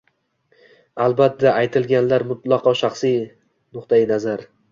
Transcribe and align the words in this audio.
Albatta, 1.07 1.51
aytilganlar 1.59 2.25
mutlaqo 2.31 2.75
shaxsiy 2.81 3.15
nuqtai 3.79 4.03
nazar 4.13 4.43